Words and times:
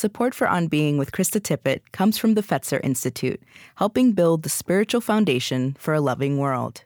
Support 0.00 0.34
for 0.34 0.48
On 0.48 0.66
Being 0.66 0.96
with 0.96 1.12
Krista 1.12 1.38
Tippett 1.42 1.82
comes 1.92 2.16
from 2.16 2.32
the 2.32 2.42
Fetzer 2.42 2.80
Institute, 2.82 3.38
helping 3.74 4.12
build 4.12 4.44
the 4.44 4.48
spiritual 4.48 5.02
foundation 5.02 5.76
for 5.78 5.92
a 5.92 6.00
loving 6.00 6.38
world. 6.38 6.84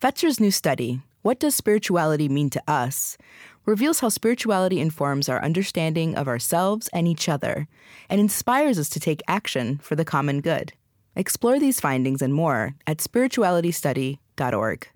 Fetzer's 0.00 0.40
new 0.40 0.50
study, 0.50 1.02
What 1.20 1.38
Does 1.38 1.54
Spirituality 1.54 2.30
Mean 2.30 2.48
to 2.48 2.62
Us? 2.66 3.18
reveals 3.66 4.00
how 4.00 4.08
spirituality 4.08 4.80
informs 4.80 5.28
our 5.28 5.44
understanding 5.44 6.14
of 6.14 6.28
ourselves 6.28 6.88
and 6.94 7.06
each 7.06 7.28
other 7.28 7.68
and 8.08 8.22
inspires 8.22 8.78
us 8.78 8.88
to 8.88 9.00
take 9.00 9.20
action 9.28 9.76
for 9.82 9.94
the 9.94 10.06
common 10.06 10.40
good. 10.40 10.72
Explore 11.14 11.58
these 11.60 11.78
findings 11.78 12.22
and 12.22 12.32
more 12.32 12.74
at 12.86 13.00
spiritualitystudy.org. 13.00 14.88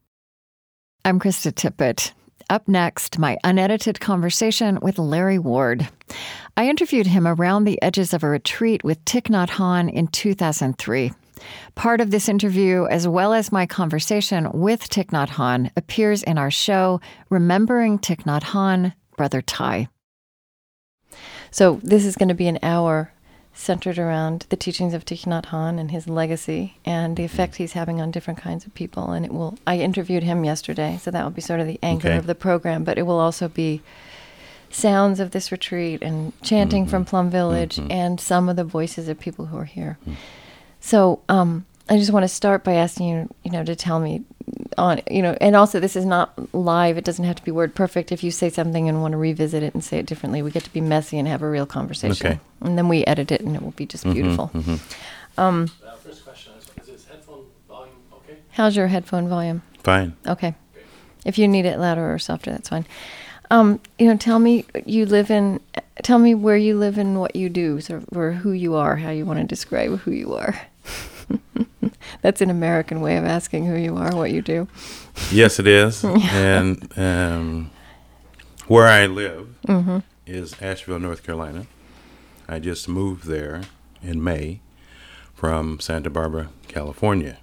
I'm 1.05 1.21
Krista 1.21 1.53
Tippett. 1.53 2.13
Up 2.51 2.69
next, 2.69 3.19
my 3.19 3.39
unedited 3.43 4.01
conversation 4.01 4.79
with 4.83 4.99
Larry 4.99 5.39
Ward. 5.39 5.89
I 6.57 6.69
interviewed 6.69 7.07
him 7.07 7.27
around 7.27 7.65
the 7.65 7.81
edges 7.81 8.13
of 8.13 8.23
a 8.23 8.29
retreat 8.29 8.85
with 8.85 9.03
Thich 9.07 9.29
Nhat 9.31 9.51
Hanh 9.51 9.91
in 9.91 10.09
2003. 10.09 11.12
Part 11.75 12.01
of 12.01 12.11
this 12.11 12.29
interview, 12.29 12.87
as 12.87 13.09
well 13.09 13.33
as 13.33 13.51
my 13.51 13.65
conversation 13.66 14.51
with 14.52 14.88
Thich 14.88 15.07
Nhat 15.07 15.30
Hanh, 15.30 15.71
appears 15.77 16.23
in 16.23 16.37
our 16.37 16.51
show, 16.51 17.01
Remembering 17.30 17.99
Thich 17.99 18.25
Nhat 18.25 18.43
Hanh, 18.43 18.95
Brother 19.16 19.41
Thay. 19.41 19.88
So, 21.51 21.80
this 21.83 22.05
is 22.05 22.16
going 22.16 22.29
to 22.29 22.35
be 22.35 22.49
an 22.49 22.59
hour 22.63 23.13
centered 23.55 23.99
around 23.99 24.47
the 24.49 24.57
teachings 24.57 24.95
of 24.95 25.05
Thich 25.05 25.25
Nhat 25.27 25.47
Hanh 25.47 25.79
and 25.79 25.91
his 25.91 26.09
legacy 26.09 26.77
and 26.85 27.17
the 27.17 27.25
effect 27.25 27.55
mm-hmm. 27.55 27.63
he's 27.63 27.73
having 27.73 28.01
on 28.01 28.11
different 28.11 28.41
kinds 28.41 28.67
of 28.67 28.75
people. 28.75 29.13
And 29.13 29.25
it 29.25 29.33
will, 29.33 29.57
I 29.67 29.79
interviewed 29.79 30.25
him 30.25 30.45
yesterday, 30.45 30.99
so 31.01 31.11
that 31.11 31.23
will 31.23 31.30
be 31.30 31.41
sort 31.41 31.61
of 31.61 31.67
the 31.67 31.79
anchor 31.83 32.09
Okay. 32.09 32.19
of 32.19 32.27
the 32.27 32.35
program, 32.35 32.83
but 32.83 32.99
it 32.99 33.03
will 33.03 33.21
also 33.21 33.49
be 33.49 33.80
sounds 34.71 35.21
of 35.21 35.30
this 35.30 35.53
retreat 35.53 36.03
and 36.03 36.33
chanting 36.43 36.85
from 36.87 37.05
mm-hmm. 37.05 37.11
Plum 37.11 37.30
Village 37.30 37.77
mm-hmm. 37.77 37.93
and 37.93 38.21
some 38.21 38.49
of 38.49 38.57
the 38.57 38.65
voices 38.65 39.09
of 39.09 39.21
people 39.21 39.47
who 39.47 39.57
are 39.57 39.65
here. 39.65 39.99
Mm. 40.05 40.16
So, 40.80 41.21
um, 41.29 41.65
I 41.89 41.99
just 41.99 42.13
want 42.13 42.24
to 42.24 42.29
start 42.29 42.65
by 42.65 42.74
asking 42.74 43.09
you, 43.09 43.35
you 43.45 43.51
know, 43.51 43.63
to 43.63 43.77
tell 43.77 44.01
me 44.01 44.24
on, 44.79 45.01
you 45.10 45.23
know, 45.23 45.37
and 45.41 45.57
also 45.57 45.80
this 45.80 45.97
is 45.97 46.05
not 46.05 46.55
live. 46.55 46.97
It 46.97 47.05
doesn't 47.05 47.24
have 47.24 47.37
to 47.37 47.45
be 47.45 47.51
word 47.51 47.74
perfect. 47.74 48.13
If 48.13 48.23
you 48.24 48.30
say 48.30 48.51
something 48.51 48.88
and 48.88 49.01
want 49.01 49.13
to 49.13 49.19
revisit 49.19 49.63
it 49.63 49.74
and 49.74 49.83
say 49.83 49.99
it 49.99 50.07
differently, 50.07 50.43
we 50.43 50.51
get 50.51 50.65
to 50.65 50.73
be 50.73 50.80
messy 50.80 51.19
and 51.19 51.29
have 51.29 51.43
a 51.43 51.49
real 51.49 51.66
conversation. 51.66 52.27
Okay. 52.27 52.41
And 52.61 52.77
then 52.77 52.88
we 52.88 53.05
edit 53.05 53.33
it 53.33 53.41
and 53.41 53.55
it 53.55 53.63
will 53.63 53.73
be 53.73 53.87
just 53.87 54.05
beautiful. 54.05 54.51
Uh, 55.37 55.66
first 56.02 56.24
question 56.24 56.52
is, 56.80 56.88
is 56.88 57.05
headphone 57.07 57.45
volume 57.69 57.95
okay? 58.13 58.38
How's 58.52 58.77
your 58.77 58.87
headphone 58.87 59.29
volume? 59.29 59.63
Fine. 59.83 60.16
Okay. 60.27 60.55
If 61.24 61.39
you 61.39 61.49
need 61.49 61.65
it 61.65 61.79
louder 61.79 62.13
or 62.13 62.18
softer, 62.18 62.51
that's 62.51 62.68
fine. 62.68 62.87
Um, 63.51 63.80
you 63.99 64.06
know, 64.06 64.16
tell 64.16 64.39
me 64.39 64.65
you 64.84 65.06
live 65.06 65.31
in. 65.31 65.61
Tell 66.03 66.19
me 66.19 66.34
where 66.34 66.56
you 66.56 66.77
live 66.77 66.99
and 66.99 67.21
what 67.21 67.37
you 67.37 67.49
do, 67.49 67.81
sort 67.81 68.03
of, 68.03 68.16
or 68.16 68.33
who 68.33 68.53
you 68.53 68.75
are, 68.75 68.97
how 68.97 69.11
you 69.11 69.25
want 69.25 69.39
to 69.39 69.44
describe 69.44 70.00
who 70.00 70.11
you 70.11 70.34
are. 70.34 70.61
that's 72.22 72.41
an 72.41 72.50
American 72.50 73.00
way 73.00 73.17
of 73.17 73.25
asking 73.25 73.67
who 73.67 73.77
you 73.77 73.97
are, 73.97 74.15
what 74.15 74.31
you 74.31 74.43
do. 74.43 74.69
Yes, 75.31 75.59
it 75.59 75.67
is. 75.67 76.05
and 76.05 76.99
um, 76.99 77.71
where 78.67 78.87
I 78.87 79.06
live 79.06 79.55
is 80.27 80.61
Asheville, 80.61 80.99
North 80.99 81.22
Carolina. 81.22 81.67
I 82.49 82.59
just 82.59 82.89
moved 82.89 83.25
there 83.25 83.62
in 84.03 84.22
May 84.22 84.61
from 85.34 85.81
Santa 85.81 86.11
Barbara, 86.11 86.50
California. 86.69 87.39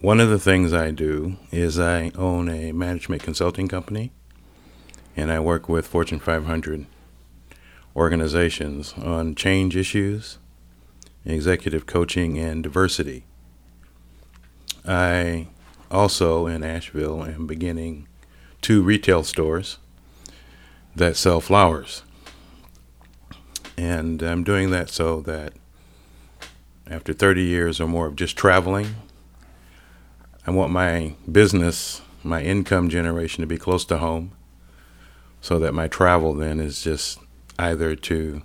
One 0.00 0.18
of 0.18 0.30
the 0.30 0.38
things 0.38 0.72
I 0.72 0.90
do 0.92 1.36
is 1.52 1.78
I 1.78 2.10
own 2.16 2.48
a 2.48 2.72
management 2.72 3.22
consulting 3.22 3.68
company, 3.68 4.12
and 5.14 5.30
I 5.30 5.40
work 5.40 5.68
with 5.68 5.86
Fortune 5.86 6.20
500 6.20 6.86
organizations 7.94 8.94
on 8.94 9.34
change 9.34 9.76
issues, 9.76 10.38
executive 11.24 11.86
coaching, 11.86 12.38
and 12.38 12.62
diversity. 12.62 13.24
I 14.86 15.48
also 15.90 16.46
in 16.46 16.62
Asheville 16.62 17.24
am 17.24 17.46
beginning 17.46 18.08
two 18.62 18.82
retail 18.82 19.22
stores 19.22 19.78
that 20.94 21.16
sell 21.16 21.40
flowers. 21.40 22.02
And 23.76 24.22
I'm 24.22 24.44
doing 24.44 24.70
that 24.70 24.90
so 24.90 25.20
that 25.22 25.54
after 26.86 27.12
30 27.12 27.42
years 27.42 27.80
or 27.80 27.88
more 27.88 28.06
of 28.06 28.16
just 28.16 28.36
traveling, 28.36 28.96
I 30.46 30.50
want 30.50 30.72
my 30.72 31.14
business, 31.30 32.02
my 32.22 32.42
income 32.42 32.88
generation 32.88 33.42
to 33.42 33.46
be 33.46 33.56
close 33.56 33.84
to 33.86 33.98
home 33.98 34.32
so 35.40 35.58
that 35.58 35.72
my 35.72 35.88
travel 35.88 36.34
then 36.34 36.60
is 36.60 36.82
just 36.82 37.18
either 37.58 37.94
to 37.94 38.42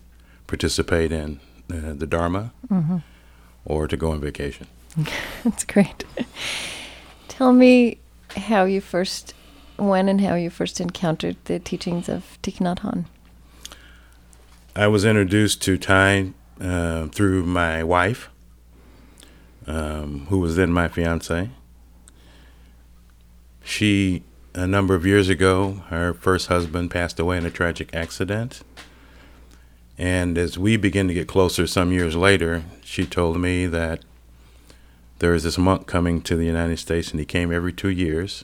participate 0.47 1.11
in 1.11 1.39
uh, 1.71 1.93
the 1.93 2.07
Dharma 2.07 2.53
or 3.65 3.87
to 3.87 3.97
go 3.97 4.11
on 4.11 4.21
vacation. 4.21 4.67
That's 5.43 5.63
great. 5.63 6.05
tell 7.27 7.51
me 7.51 7.97
how 8.37 8.65
you 8.65 8.81
first, 8.81 9.33
when 9.77 10.07
and 10.07 10.21
how 10.21 10.35
you 10.35 10.49
first 10.49 10.79
encountered 10.79 11.37
the 11.45 11.59
teachings 11.59 12.07
of 12.07 12.37
Thich 12.43 12.57
Nhat 12.57 12.79
Hanh. 12.79 13.05
I 14.75 14.87
was 14.87 15.05
introduced 15.05 15.61
to 15.63 15.77
Thay 15.77 16.33
uh, 16.59 17.07
through 17.07 17.43
my 17.43 17.83
wife, 17.83 18.29
um, 19.67 20.27
who 20.29 20.39
was 20.39 20.55
then 20.55 20.71
my 20.71 20.87
fiance. 20.87 21.49
She, 23.63 24.23
a 24.53 24.67
number 24.67 24.93
of 24.95 25.05
years 25.05 25.27
ago, 25.27 25.83
her 25.89 26.13
first 26.13 26.47
husband 26.47 26.91
passed 26.91 27.19
away 27.19 27.37
in 27.37 27.45
a 27.45 27.49
tragic 27.49 27.93
accident. 27.95 28.61
And 29.97 30.37
as 30.37 30.57
we 30.57 30.77
began 30.77 31.07
to 31.07 31.13
get 31.13 31.27
closer 31.27 31.65
some 31.65 31.91
years 31.91 32.15
later, 32.15 32.63
she 32.83 33.05
told 33.05 33.39
me 33.39 33.65
that 33.67 34.03
there 35.19 35.33
is 35.33 35.43
this 35.43 35.57
monk 35.57 35.87
coming 35.87 36.21
to 36.21 36.35
the 36.35 36.45
United 36.45 36.77
States, 36.77 37.11
and 37.11 37.19
he 37.19 37.25
came 37.25 37.51
every 37.51 37.71
two 37.71 37.89
years. 37.89 38.43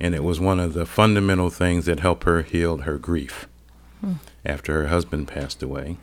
And 0.00 0.14
it 0.14 0.24
was 0.24 0.40
one 0.40 0.60
of 0.60 0.74
the 0.74 0.84
fundamental 0.84 1.50
things 1.50 1.86
that 1.86 2.00
helped 2.00 2.24
her 2.24 2.42
heal 2.42 2.78
her 2.78 2.98
grief 2.98 3.46
hmm. 4.00 4.14
after 4.44 4.82
her 4.82 4.88
husband 4.88 5.28
passed 5.28 5.62
away, 5.62 5.96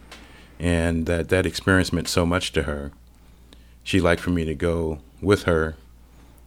and 0.59 1.05
that 1.05 1.29
that 1.29 1.45
experience 1.45 1.93
meant 1.93 2.07
so 2.07 2.25
much 2.25 2.51
to 2.53 2.63
her. 2.63 2.91
She'd 3.83 4.01
like 4.01 4.19
for 4.19 4.31
me 4.31 4.45
to 4.45 4.55
go 4.55 4.99
with 5.21 5.43
her 5.43 5.75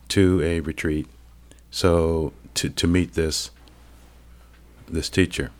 to 0.09 0.43
a 0.43 0.59
retreat, 0.61 1.07
so 1.71 2.33
to 2.55 2.69
to 2.71 2.87
meet 2.89 3.13
this 3.15 3.53
this 4.89 5.09
teacher. 5.09 5.51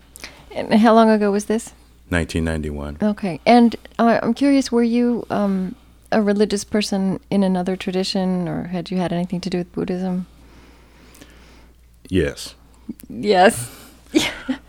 And 0.51 0.75
how 0.75 0.95
long 0.95 1.11
ago 1.11 1.31
was 1.31 1.45
this? 1.45 1.73
1991. 2.09 2.99
Okay. 3.03 3.41
And 3.47 3.77
uh, 3.99 4.21
I'm 4.23 4.35
curious, 4.35 4.71
were 4.71 4.83
you 4.83 5.27
um, 5.31 5.75
a 6.13 6.23
religious 6.23 6.65
person 6.65 7.21
in 7.31 7.43
another 7.43 7.77
tradition, 7.77 8.49
or 8.49 8.65
had 8.65 8.91
you 8.91 8.99
had 8.99 9.13
anything 9.13 9.41
to 9.43 9.51
do 9.51 9.59
with 9.59 9.73
Buddhism? 9.73 10.27
Yes. 12.09 12.55
Yes. 13.09 13.71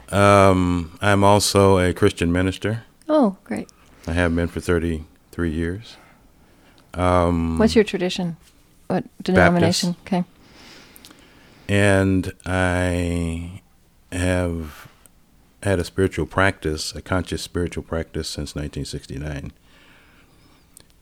Um, 0.09 0.97
I'm 1.02 1.26
also 1.26 1.80
a 1.80 1.94
Christian 1.94 2.31
minister. 2.31 2.86
Oh, 3.09 3.36
great. 3.44 3.70
I 4.08 4.14
have 4.14 4.34
been 4.34 4.47
for 4.47 4.62
33 4.62 5.52
years. 5.52 5.97
Um, 6.94 7.58
What's 7.58 7.76
your 7.76 7.84
tradition? 7.84 8.38
What 8.88 9.03
denomination? 9.22 9.97
Okay. 10.06 10.24
and 11.68 12.31
I 12.46 13.62
have 14.14 14.87
had 15.63 15.79
a 15.79 15.84
spiritual 15.84 16.25
practice, 16.25 16.94
a 16.95 17.01
conscious 17.01 17.41
spiritual 17.41 17.84
practice 17.84 18.29
since 18.29 18.56
1969 18.56 19.51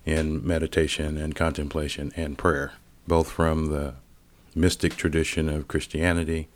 in 0.06 0.46
meditation 0.46 1.18
and 1.18 1.36
contemplation 1.36 2.12
and 2.16 2.38
prayer, 2.38 2.74
both 3.08 3.30
from 3.30 3.68
the 3.68 3.96
mystic 4.54 4.96
tradition 4.96 5.50
of 5.50 5.68
Christianity, 5.68 6.48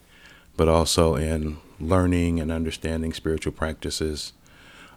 but 0.56 0.70
also 0.70 1.16
in 1.16 1.58
learning 1.80 2.40
and 2.40 2.52
understanding 2.52 3.12
spiritual 3.14 3.52
practices 3.52 4.34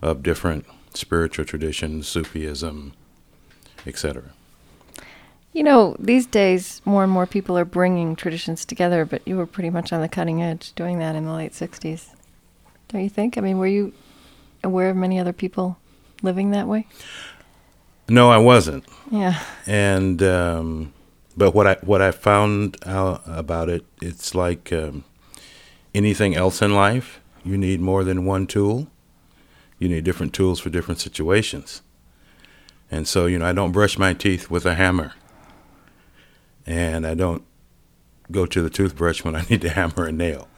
of 0.01 0.23
different 0.23 0.67
spiritual 0.95 1.45
traditions, 1.45 2.07
Sufism, 2.07 2.93
etc. 3.87 4.25
You 5.53 5.63
know, 5.63 5.97
these 5.99 6.27
days, 6.27 6.81
more 6.85 7.03
and 7.03 7.13
more 7.13 7.27
people 7.27 7.59
are 7.59 7.65
bringing 7.65 8.17
traditions 8.17 8.65
together, 8.65 9.05
but 9.05 9.27
you 9.27 9.37
were 9.37 9.47
pretty 9.47 9.71
much 9.71 9.93
on 9.93 10.01
the 10.01 10.09
cutting 10.09 10.43
edge 10.43 10.73
doing 10.75 10.99
that 10.99 11.15
in 11.15 11.27
the 11.27 11.33
late 11.33 11.53
60s. 11.53 12.09
Don't 12.93 13.03
you 13.03 13.09
think? 13.09 13.39
I 13.39 13.41
mean, 13.41 13.59
were 13.59 13.67
you 13.67 13.93
aware 14.63 14.91
of 14.91 14.97
many 14.97 15.19
other 15.19 15.33
people 15.33 15.79
living 16.23 16.51
that 16.51 16.69
way? 16.69 16.87
No, 18.09 18.31
I 18.31 18.39
wasn't. 18.39 18.85
Yeah. 19.11 19.43
and 19.67 20.23
um, 20.23 20.93
but 21.37 21.55
what 21.55 21.67
I 21.67 21.75
what 21.83 22.03
I 22.03 22.11
found 22.11 22.77
out 22.85 23.23
about 23.27 23.69
it, 23.69 23.85
it's 24.01 24.35
like 24.35 24.73
um, 24.73 25.05
anything 25.95 26.35
else 26.35 26.61
in 26.61 26.75
life. 26.75 27.21
You 27.45 27.59
need 27.59 27.81
more 27.81 28.05
than 28.05 28.25
one 28.25 28.47
tool. 28.47 28.89
You 29.79 29.89
need 29.89 30.05
different 30.05 30.33
tools 30.33 30.61
for 30.61 30.71
different 30.71 31.01
situations. 31.01 31.83
And 32.91 33.09
so, 33.09 33.27
you 33.27 33.39
know, 33.39 33.47
I 33.47 33.53
don't 33.53 33.73
brush 33.73 33.99
my 33.99 34.13
teeth 34.13 34.51
with 34.51 34.67
a 34.67 34.75
hammer, 34.75 35.15
and 36.67 37.07
I 37.07 37.15
don't 37.15 37.43
go 38.31 38.47
to 38.47 38.63
the 38.63 38.71
toothbrush 38.71 39.25
when 39.25 39.35
I 39.35 39.45
need 39.51 39.63
to 39.63 39.71
hammer 39.71 40.05
a 40.05 40.13
nail. 40.13 40.49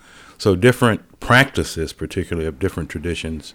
So, 0.44 0.54
different 0.54 1.20
practices, 1.20 1.94
particularly 1.94 2.46
of 2.46 2.58
different 2.58 2.90
traditions, 2.90 3.54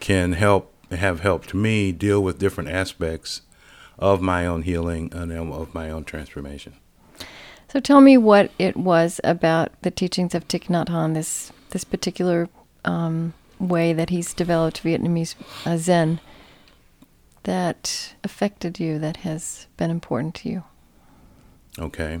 can 0.00 0.32
help 0.32 0.74
have 0.90 1.20
helped 1.20 1.54
me 1.54 1.92
deal 1.92 2.20
with 2.20 2.40
different 2.40 2.70
aspects 2.70 3.42
of 4.00 4.20
my 4.20 4.44
own 4.44 4.62
healing 4.62 5.12
and 5.14 5.30
of 5.30 5.72
my 5.72 5.88
own 5.90 6.02
transformation. 6.02 6.74
So 7.68 7.78
tell 7.78 8.00
me 8.00 8.18
what 8.18 8.50
it 8.58 8.76
was 8.76 9.20
about 9.22 9.80
the 9.82 9.92
teachings 9.92 10.34
of 10.34 10.48
Thich 10.48 10.66
Nhat 10.66 10.86
Hanh, 10.86 11.14
this 11.14 11.52
this 11.70 11.84
particular 11.84 12.48
um, 12.84 13.32
way 13.60 13.92
that 13.92 14.10
he's 14.10 14.34
developed 14.34 14.82
Vietnamese 14.82 15.36
uh, 15.64 15.76
Zen, 15.76 16.18
that 17.44 18.16
affected 18.24 18.80
you, 18.80 18.98
that 18.98 19.18
has 19.18 19.68
been 19.76 19.92
important 19.92 20.34
to 20.34 20.48
you. 20.48 20.64
Okay. 21.78 22.18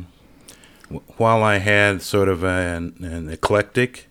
While 1.16 1.42
I 1.42 1.58
had 1.58 2.00
sort 2.02 2.28
of 2.28 2.42
an, 2.44 2.96
an 3.00 3.28
eclectic 3.28 4.06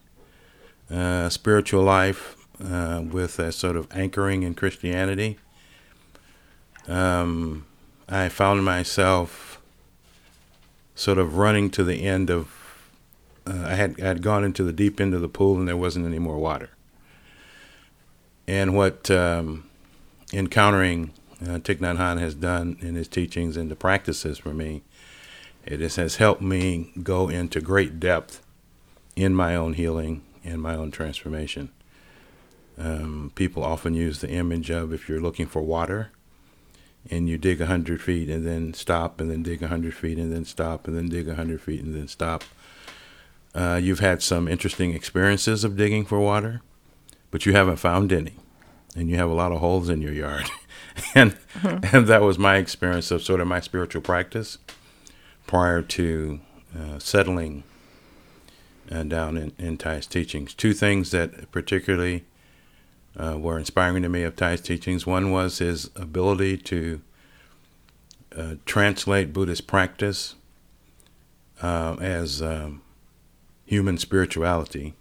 uh, 0.91 1.29
spiritual 1.29 1.83
life 1.83 2.35
uh, 2.63 3.01
with 3.09 3.39
a 3.39 3.51
sort 3.51 3.75
of 3.75 3.87
anchoring 3.91 4.43
in 4.43 4.53
Christianity, 4.53 5.39
um, 6.87 7.65
I 8.07 8.29
found 8.29 8.63
myself 8.63 9.59
sort 10.95 11.17
of 11.17 11.37
running 11.37 11.69
to 11.71 11.83
the 11.83 12.03
end 12.05 12.29
of. 12.29 12.53
Uh, 13.45 13.63
I 13.65 13.75
had 13.75 13.99
I 14.01 14.07
had 14.07 14.21
gone 14.21 14.43
into 14.43 14.63
the 14.63 14.73
deep 14.73 14.99
end 14.99 15.13
of 15.13 15.21
the 15.21 15.29
pool 15.29 15.57
and 15.57 15.67
there 15.67 15.77
wasn't 15.77 16.05
any 16.05 16.19
more 16.19 16.37
water. 16.37 16.69
And 18.47 18.75
what 18.75 19.09
um, 19.11 19.65
encountering 20.33 21.11
uh, 21.41 21.59
Thich 21.59 21.79
Nhat 21.79 21.97
Hanh 21.97 22.19
has 22.19 22.33
done 22.33 22.77
in 22.81 22.95
his 22.95 23.07
teachings 23.07 23.57
and 23.57 23.69
the 23.69 23.75
practices 23.75 24.37
for 24.37 24.53
me, 24.53 24.83
it 25.67 25.81
has 25.81 26.15
helped 26.15 26.41
me 26.41 26.91
go 27.03 27.27
into 27.27 27.59
great 27.59 27.99
depth 27.99 28.41
in 29.15 29.35
my 29.35 29.55
own 29.55 29.73
healing 29.73 30.23
and 30.43 30.61
my 30.61 30.75
own 30.75 30.91
transformation. 30.91 31.69
Um, 32.77 33.31
people 33.35 33.63
often 33.63 33.93
use 33.93 34.21
the 34.21 34.29
image 34.29 34.69
of 34.69 34.93
if 34.93 35.09
you're 35.09 35.19
looking 35.19 35.45
for 35.45 35.61
water 35.61 36.11
and 37.09 37.27
you 37.27 37.37
dig 37.37 37.59
100 37.59 38.01
feet 38.01 38.29
and 38.29 38.45
then 38.45 38.73
stop 38.73 39.19
and 39.19 39.29
then 39.29 39.43
dig 39.43 39.61
100 39.61 39.93
feet 39.93 40.17
and 40.17 40.31
then 40.31 40.45
stop 40.45 40.87
and 40.87 40.95
then 40.95 41.09
dig 41.09 41.27
100 41.27 41.61
feet 41.61 41.83
and 41.83 41.95
then 41.95 42.07
stop. 42.07 42.43
Uh, 43.53 43.79
you've 43.81 43.99
had 43.99 44.21
some 44.21 44.47
interesting 44.47 44.93
experiences 44.93 45.63
of 45.63 45.75
digging 45.75 46.05
for 46.05 46.19
water, 46.19 46.61
but 47.29 47.45
you 47.45 47.53
haven't 47.53 47.77
found 47.77 48.13
any. 48.13 48.35
And 48.95 49.09
you 49.09 49.17
have 49.17 49.29
a 49.29 49.33
lot 49.33 49.51
of 49.51 49.59
holes 49.59 49.89
in 49.89 50.01
your 50.01 50.13
yard. 50.13 50.49
and, 51.15 51.35
mm-hmm. 51.55 51.95
and 51.95 52.07
that 52.07 52.21
was 52.21 52.39
my 52.39 52.55
experience 52.55 53.11
of 53.11 53.21
sort 53.21 53.41
of 53.41 53.47
my 53.47 53.59
spiritual 53.59 54.01
practice 54.01 54.59
prior 55.47 55.81
to 55.81 56.39
uh, 56.77 56.99
settling 56.99 57.63
uh, 58.91 59.03
down 59.03 59.37
in, 59.37 59.53
in 59.57 59.77
teachings. 59.77 60.53
Two 60.53 60.73
things 60.73 61.11
that 61.11 61.51
particularly 61.51 62.25
uh, 63.17 63.37
were 63.39 63.57
inspiring 63.57 64.03
to 64.03 64.09
me 64.09 64.23
of 64.23 64.35
Thay's 64.35 64.61
teachings. 64.61 65.07
One 65.07 65.31
was 65.31 65.57
his 65.57 65.89
ability 65.95 66.57
to 66.57 67.01
uh, 68.37 68.55
translate 68.65 69.33
Buddhist 69.33 69.65
practice 69.65 70.35
uh, 71.61 71.95
as 71.99 72.41
um, 72.41 72.81
human 73.65 73.97
spirituality. 73.97 74.93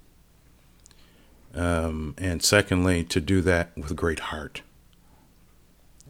Um, 1.54 2.14
and 2.18 2.42
secondly, 2.42 3.04
to 3.04 3.20
do 3.20 3.40
that 3.42 3.76
with 3.76 3.96
great 3.96 4.20
heart. 4.20 4.62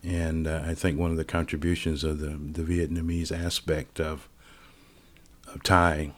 And 0.07 0.47
uh, 0.47 0.63
I 0.65 0.75
think 0.75 0.99
one 0.99 1.11
of 1.11 1.17
the 1.17 1.25
contributions 1.25 2.05
of 2.05 2.21
the, 2.21 2.29
the 2.29 2.63
Vietnamese 2.63 3.37
aspect 3.37 3.99
of, 3.99 4.29
of 5.53 5.63
Thay 5.65 6.13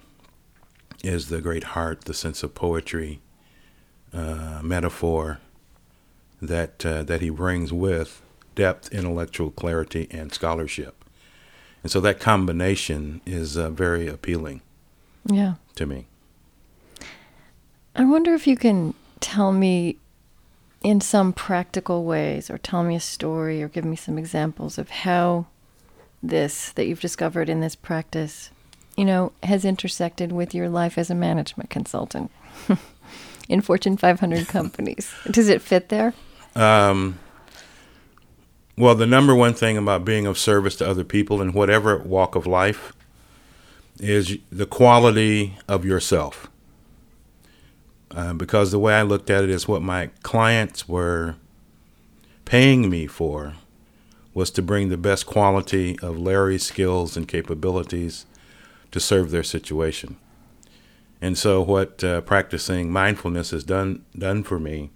is 1.02 1.28
the 1.30 1.40
great 1.40 1.64
heart, 1.64 2.02
the 2.04 2.12
sense 2.12 2.42
of 2.42 2.54
poetry, 2.54 3.20
uh, 4.12 4.60
metaphor, 4.62 5.40
that 6.42 6.84
uh, 6.84 7.02
that 7.04 7.22
he 7.22 7.30
brings 7.30 7.72
with 7.72 8.20
depth, 8.54 8.92
intellectual 8.92 9.50
clarity, 9.50 10.06
and 10.10 10.34
scholarship. 10.34 11.04
And 11.82 11.90
so 11.90 12.00
that 12.02 12.20
combination 12.20 13.22
is 13.24 13.56
uh, 13.56 13.70
very 13.70 14.06
appealing. 14.06 14.60
Yeah. 15.24 15.54
To 15.76 15.86
me. 15.86 16.06
I 17.96 18.04
wonder 18.04 18.34
if 18.34 18.46
you 18.46 18.56
can 18.56 18.94
tell 19.20 19.52
me 19.52 19.96
in 20.82 21.00
some 21.00 21.32
practical 21.32 22.04
ways 22.04 22.50
or 22.50 22.58
tell 22.58 22.82
me 22.82 22.94
a 22.94 23.00
story 23.00 23.62
or 23.62 23.68
give 23.68 23.84
me 23.84 23.96
some 23.96 24.18
examples 24.18 24.78
of 24.78 24.90
how 24.90 25.46
this 26.22 26.72
that 26.72 26.86
you've 26.86 27.00
discovered 27.00 27.48
in 27.48 27.60
this 27.60 27.74
practice, 27.74 28.50
you 28.96 29.04
know, 29.04 29.32
has 29.42 29.64
intersected 29.64 30.32
with 30.32 30.54
your 30.54 30.68
life 30.68 30.98
as 30.98 31.10
a 31.10 31.14
management 31.14 31.70
consultant 31.70 32.30
in 33.48 33.60
Fortune 33.60 33.96
500 33.96 34.48
companies. 34.48 35.12
Does 35.30 35.48
it 35.48 35.62
fit 35.62 35.88
there? 35.88 36.14
Um, 36.54 37.18
well, 38.76 38.94
the 38.94 39.06
number 39.06 39.34
one 39.34 39.54
thing 39.54 39.76
about 39.76 40.04
being 40.04 40.26
of 40.26 40.38
service 40.38 40.76
to 40.76 40.88
other 40.88 41.04
people 41.04 41.42
in 41.42 41.52
whatever 41.52 41.98
walk 41.98 42.34
of 42.34 42.46
life 42.46 42.92
is 43.98 44.38
the 44.50 44.66
quality 44.66 45.58
of 45.66 45.84
yourself. 45.84 46.48
Uh, 48.10 48.32
because 48.32 48.70
the 48.70 48.78
way 48.78 48.94
I 48.94 49.02
looked 49.02 49.30
at 49.30 49.44
it 49.44 49.50
is 49.50 49.68
what 49.68 49.82
my 49.82 50.10
clients 50.22 50.88
were 50.88 51.36
paying 52.44 52.88
me 52.88 53.06
for 53.06 53.54
was 54.32 54.50
to 54.52 54.62
bring 54.62 54.88
the 54.88 54.96
best 54.96 55.26
quality 55.26 55.98
of 56.00 56.18
Larry's 56.18 56.64
skills 56.64 57.16
and 57.16 57.28
capabilities 57.28 58.24
to 58.90 59.00
serve 59.00 59.30
their 59.30 59.42
situation. 59.42 60.16
And 61.20 61.36
so, 61.36 61.60
what 61.60 62.02
uh, 62.04 62.20
practicing 62.22 62.90
mindfulness 62.92 63.50
has 63.50 63.64
done 63.64 64.04
done 64.16 64.44
for 64.44 64.58
me 64.60 64.90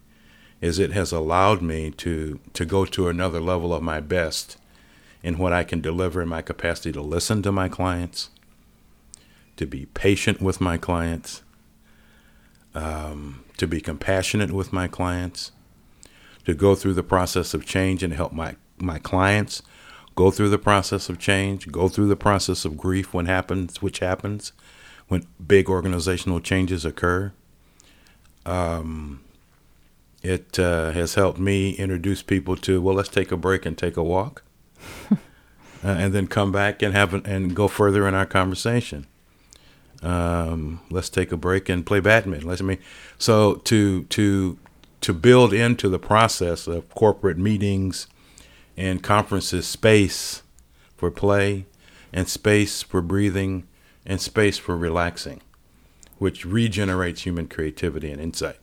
is 0.60 0.78
it 0.78 0.92
has 0.92 1.12
allowed 1.12 1.60
me 1.60 1.90
to 1.90 2.38
to 2.54 2.64
go 2.64 2.84
to 2.84 3.08
another 3.08 3.40
level 3.40 3.74
of 3.74 3.82
my 3.82 4.00
best 4.00 4.56
in 5.22 5.38
what 5.38 5.52
I 5.52 5.64
can 5.64 5.80
deliver 5.80 6.22
in 6.22 6.28
my 6.28 6.42
capacity 6.42 6.92
to 6.92 7.02
listen 7.02 7.42
to 7.42 7.52
my 7.52 7.68
clients, 7.68 8.30
to 9.56 9.66
be 9.66 9.86
patient 9.86 10.40
with 10.40 10.60
my 10.60 10.76
clients, 10.76 11.42
um, 12.74 13.44
to 13.56 13.66
be 13.66 13.80
compassionate 13.80 14.50
with 14.50 14.72
my 14.72 14.88
clients, 14.88 15.52
to 16.44 16.54
go 16.54 16.74
through 16.74 16.94
the 16.94 17.02
process 17.02 17.54
of 17.54 17.64
change 17.64 18.02
and 18.02 18.12
help 18.12 18.32
my, 18.32 18.56
my 18.78 18.98
clients 18.98 19.62
go 20.14 20.30
through 20.30 20.48
the 20.48 20.58
process 20.58 21.08
of 21.08 21.18
change, 21.18 21.70
go 21.70 21.88
through 21.88 22.08
the 22.08 22.16
process 22.16 22.64
of 22.64 22.76
grief 22.76 23.14
when 23.14 23.26
happens, 23.26 23.80
which 23.80 24.00
happens 24.00 24.52
when 25.08 25.26
big 25.44 25.68
organizational 25.68 26.40
changes 26.40 26.84
occur. 26.84 27.32
Um, 28.44 29.22
it 30.22 30.58
uh, 30.58 30.92
has 30.92 31.14
helped 31.14 31.38
me 31.38 31.72
introduce 31.72 32.22
people 32.22 32.56
to 32.56 32.80
well 32.80 32.94
let's 32.94 33.08
take 33.08 33.32
a 33.32 33.36
break 33.36 33.66
and 33.66 33.76
take 33.76 33.96
a 33.96 34.02
walk 34.02 34.42
uh, 35.10 35.16
and 35.82 36.12
then 36.12 36.26
come 36.26 36.52
back 36.52 36.82
and 36.82 36.94
have 36.94 37.12
an, 37.12 37.22
and 37.26 37.54
go 37.54 37.68
further 37.68 38.06
in 38.06 38.14
our 38.14 38.26
conversation 38.26 39.06
um, 40.02 40.80
let's 40.90 41.08
take 41.08 41.32
a 41.32 41.36
break 41.36 41.68
and 41.68 41.86
play 41.86 42.00
badminton. 42.00 42.48
Let's 42.48 42.60
I 42.60 42.64
mean 42.64 42.78
so 43.18 43.54
to 43.54 44.04
to 44.04 44.58
to 45.00 45.12
build 45.12 45.52
into 45.52 45.88
the 45.88 45.98
process 45.98 46.66
of 46.66 46.88
corporate 46.94 47.38
meetings 47.38 48.06
and 48.76 49.02
conferences 49.02 49.66
space 49.66 50.42
for 50.96 51.10
play 51.10 51.66
and 52.12 52.28
space 52.28 52.82
for 52.82 53.02
breathing 53.02 53.66
and 54.06 54.20
space 54.20 54.58
for 54.58 54.76
relaxing 54.76 55.40
which 56.22 56.44
regenerates 56.44 57.22
human 57.22 57.48
creativity 57.48 58.08
and 58.12 58.20
insight. 58.20 58.56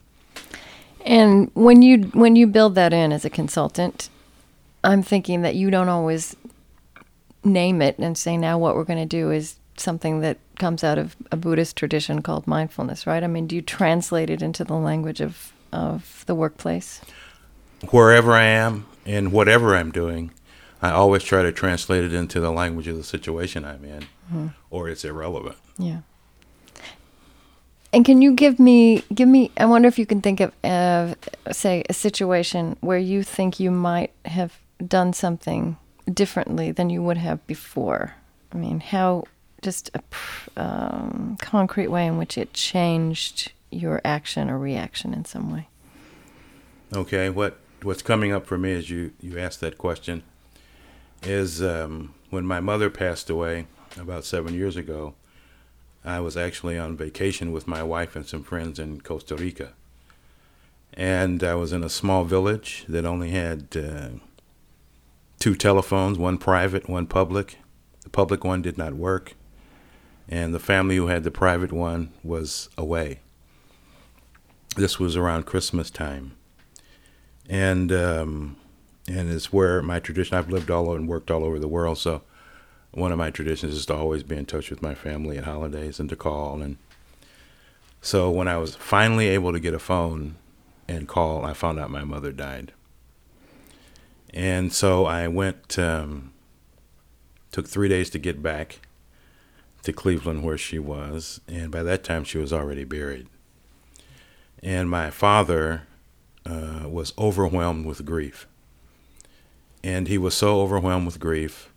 And 1.05 1.51
when 1.55 1.81
you 1.81 2.03
when 2.13 2.37
you 2.37 2.47
build 2.47 2.75
that 2.75 2.93
in 2.93 3.11
as 3.11 3.25
a 3.25 3.29
consultant, 3.29 4.09
I'm 4.81 5.03
thinking 5.03 5.41
that 5.41 5.55
you 5.55 5.69
don't 5.69 5.89
always 5.89 6.37
name 7.43 7.81
it 7.81 7.97
and 7.99 8.17
say 8.17 8.37
now 8.37 8.57
what 8.57 8.75
we're 8.75 8.85
going 8.85 8.99
to 8.99 9.05
do 9.05 9.29
is 9.29 9.57
something 9.79 10.19
that 10.21 10.37
comes 10.57 10.83
out 10.83 10.97
of 10.97 11.15
a 11.31 11.37
Buddhist 11.37 11.75
tradition 11.75 12.21
called 12.21 12.47
mindfulness, 12.47 13.07
right? 13.07 13.23
I 13.23 13.27
mean, 13.27 13.47
do 13.47 13.55
you 13.55 13.61
translate 13.61 14.29
it 14.29 14.41
into 14.41 14.63
the 14.63 14.75
language 14.75 15.21
of 15.21 15.53
of 15.71 16.23
the 16.25 16.35
workplace? 16.35 17.01
Wherever 17.91 18.33
I 18.33 18.43
am 18.43 18.85
and 19.05 19.31
whatever 19.31 19.75
I'm 19.75 19.91
doing, 19.91 20.31
I 20.81 20.91
always 20.91 21.23
try 21.23 21.43
to 21.43 21.51
translate 21.51 22.03
it 22.03 22.13
into 22.13 22.39
the 22.39 22.51
language 22.51 22.87
of 22.87 22.97
the 22.97 23.03
situation 23.03 23.65
I'm 23.65 23.85
in, 23.85 24.01
mm-hmm. 24.01 24.47
or 24.69 24.89
it's 24.89 25.05
irrelevant. 25.05 25.57
Yeah. 25.77 25.99
And 27.91 28.05
can 28.05 28.21
you 28.21 28.33
give 28.33 28.59
me 28.59 29.03
give 29.13 29.27
me? 29.27 29.51
I 29.57 29.65
wonder 29.65 29.87
if 29.87 29.97
you 29.97 30.05
can 30.05 30.21
think 30.21 30.39
of, 30.39 30.53
uh, 30.63 31.15
say, 31.51 31.83
a 31.89 31.93
situation 31.93 32.77
where 32.81 32.99
you 32.99 33.23
think 33.23 33.59
you 33.59 33.71
might 33.71 34.11
have 34.25 34.59
done 34.85 35.13
something 35.13 35.77
differently 36.13 36.71
than 36.71 36.89
you 36.89 37.01
would 37.01 37.17
have 37.17 37.45
before. 37.47 38.15
I 38.51 38.57
mean, 38.57 38.79
how 38.79 39.25
just 39.61 39.91
a 39.93 40.01
um, 40.57 41.37
concrete 41.41 41.87
way 41.87 42.05
in 42.05 42.17
which 42.17 42.37
it 42.37 42.53
changed 42.53 43.51
your 43.71 44.01
action 44.03 44.49
or 44.49 44.57
reaction 44.57 45.13
in 45.13 45.25
some 45.25 45.51
way. 45.51 45.67
Okay, 46.93 47.29
what 47.29 47.57
what's 47.83 48.01
coming 48.01 48.31
up 48.31 48.45
for 48.45 48.57
me 48.57 48.73
as 48.73 48.89
you 48.89 49.11
you 49.21 49.37
asked 49.37 49.61
that 49.61 49.77
question 49.77 50.23
is 51.23 51.61
um, 51.61 52.13
when 52.29 52.45
my 52.45 52.59
mother 52.59 52.89
passed 52.89 53.29
away 53.29 53.67
about 53.97 54.25
seven 54.25 54.53
years 54.53 54.75
ago. 54.75 55.13
I 56.03 56.19
was 56.19 56.37
actually 56.37 56.77
on 56.77 56.95
vacation 56.95 57.51
with 57.51 57.67
my 57.67 57.83
wife 57.83 58.15
and 58.15 58.25
some 58.25 58.43
friends 58.43 58.79
in 58.79 59.01
Costa 59.01 59.35
Rica. 59.35 59.73
And 60.93 61.43
I 61.43 61.55
was 61.55 61.71
in 61.71 61.83
a 61.83 61.89
small 61.89 62.23
village 62.23 62.85
that 62.87 63.05
only 63.05 63.31
had 63.31 63.75
uh, 63.75 64.09
two 65.39 65.55
telephones, 65.55 66.17
one 66.17 66.37
private, 66.37 66.89
one 66.89 67.05
public. 67.05 67.57
The 68.03 68.09
public 68.09 68.43
one 68.43 68.61
did 68.61 68.77
not 68.77 68.93
work, 68.93 69.33
and 70.29 70.53
the 70.53 70.59
family 70.59 70.95
who 70.95 71.07
had 71.07 71.23
the 71.23 71.31
private 71.31 71.73
one 71.73 72.11
was 72.23 72.69
away. 72.77 73.19
This 74.75 74.99
was 74.99 75.17
around 75.17 75.47
Christmas 75.47 75.89
time, 75.89 76.33
and 77.49 77.91
um, 77.91 78.55
and 79.07 79.29
it's 79.31 79.51
where 79.51 79.81
my 79.81 79.99
tradition. 79.99 80.37
I've 80.37 80.51
lived 80.51 80.69
all 80.69 80.87
over 80.87 80.97
and 80.97 81.07
worked 81.07 81.31
all 81.31 81.43
over 81.43 81.57
the 81.57 81.67
world, 81.67 81.97
so 81.97 82.21
one 82.91 83.11
of 83.11 83.17
my 83.17 83.31
traditions 83.31 83.73
is 83.73 83.85
to 83.87 83.95
always 83.95 84.23
be 84.23 84.37
in 84.37 84.45
touch 84.45 84.69
with 84.69 84.81
my 84.81 84.93
family 84.93 85.37
at 85.37 85.45
holidays 85.45 85.99
and 85.99 86.07
to 86.09 86.15
call. 86.15 86.61
And 86.61 86.77
so 88.01 88.29
when 88.29 88.47
I 88.47 88.57
was 88.57 88.75
finally 88.75 89.27
able 89.27 89.51
to 89.51 89.59
get 89.59 89.73
a 89.73 89.79
phone 89.79 90.35
and 90.87 91.07
call, 91.07 91.45
I 91.45 91.53
found 91.53 91.79
out 91.79 91.89
my 91.89 92.03
mother 92.03 92.31
died. 92.31 92.71
And 94.31 94.71
so 94.71 95.05
I 95.05 95.27
went, 95.27 95.77
um, 95.77 96.33
took 97.51 97.67
three 97.67 97.89
days 97.89 98.09
to 98.11 98.19
get 98.19 98.43
back 98.43 98.79
to 99.89 99.93
Cleveland 99.93 100.43
where 100.43 100.57
she 100.57 100.79
was. 100.79 101.41
And 101.47 101.71
by 101.71 101.83
that 101.83 102.03
time, 102.03 102.23
she 102.23 102.37
was 102.37 102.53
already 102.53 102.83
buried. 102.83 103.27
And 104.61 104.89
my 104.89 105.09
father 105.09 105.83
uh, 106.45 106.87
was 106.87 107.13
overwhelmed 107.17 107.85
with 107.85 108.05
grief. 108.05 108.47
And 109.83 110.07
he 110.07 110.17
was 110.17 110.35
so 110.35 110.61
overwhelmed 110.61 111.05
with 111.05 111.19
grief 111.19 111.71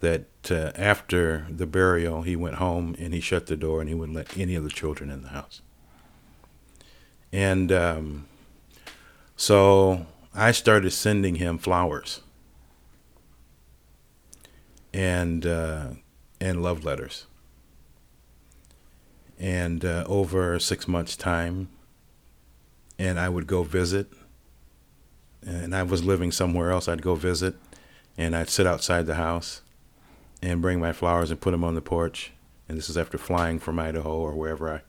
that 0.00 0.26
uh, 0.50 0.70
after 0.76 1.46
the 1.50 1.66
burial, 1.66 2.22
he 2.22 2.36
went 2.36 2.56
home 2.56 2.94
and 2.98 3.12
he 3.12 3.20
shut 3.20 3.46
the 3.46 3.56
door 3.56 3.80
and 3.80 3.88
he 3.88 3.94
wouldn't 3.94 4.16
let 4.16 4.36
any 4.36 4.54
of 4.54 4.64
the 4.64 4.70
children 4.70 5.10
in 5.10 5.22
the 5.22 5.28
house. 5.28 5.60
And 7.32 7.72
um, 7.72 8.26
so 9.36 10.06
I 10.34 10.52
started 10.52 10.90
sending 10.90 11.36
him 11.36 11.58
flowers 11.58 12.20
and 14.92 15.44
uh, 15.44 15.88
and 16.40 16.62
love 16.62 16.84
letters. 16.84 17.26
And 19.38 19.84
uh, 19.84 20.04
over 20.08 20.58
six 20.58 20.88
months' 20.88 21.16
time, 21.16 21.68
and 22.98 23.20
I 23.20 23.28
would 23.28 23.46
go 23.46 23.62
visit. 23.62 24.08
And 25.46 25.74
I 25.74 25.84
was 25.84 26.04
living 26.04 26.32
somewhere 26.32 26.72
else. 26.72 26.88
I'd 26.88 27.02
go 27.02 27.14
visit, 27.14 27.54
and 28.16 28.34
I'd 28.34 28.50
sit 28.50 28.66
outside 28.66 29.06
the 29.06 29.14
house, 29.14 29.62
and 30.42 30.60
bring 30.60 30.80
my 30.80 30.92
flowers 30.92 31.30
and 31.30 31.40
put 31.40 31.52
them 31.52 31.62
on 31.64 31.74
the 31.74 31.80
porch. 31.80 32.32
And 32.68 32.76
this 32.76 32.90
is 32.90 32.98
after 32.98 33.16
flying 33.16 33.58
from 33.60 33.78
Idaho 33.78 34.14
or 34.16 34.32
wherever 34.32 34.68
I, 34.68 34.80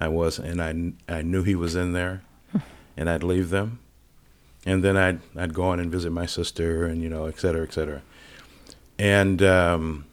I 0.00 0.08
was, 0.08 0.38
and 0.38 0.62
I 0.62 1.12
I 1.12 1.22
knew 1.22 1.42
he 1.42 1.54
was 1.54 1.74
in 1.76 1.92
there, 1.92 2.22
and 2.96 3.10
I'd 3.10 3.22
leave 3.22 3.50
them, 3.50 3.80
and 4.64 4.82
then 4.82 4.96
I'd 4.96 5.20
I'd 5.36 5.52
go 5.52 5.64
on 5.64 5.78
and 5.78 5.92
visit 5.92 6.10
my 6.10 6.24
sister, 6.24 6.86
and 6.86 7.02
you 7.02 7.10
know, 7.10 7.26
et 7.26 7.38
cetera, 7.38 7.62
et 7.62 7.72
cetera, 7.72 8.00
and 8.98 9.42
um, 9.42 10.06